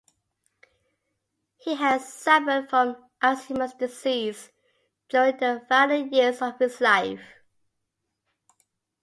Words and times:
He 1.57 1.75
had 1.75 2.01
suffered 2.01 2.71
from 2.71 3.07
Alzheimer's 3.21 3.75
disease 3.75 4.49
during 5.09 5.37
the 5.37 5.63
final 5.69 6.07
years 6.07 6.41
of 6.41 6.57
his 6.57 6.81
life. 6.81 7.21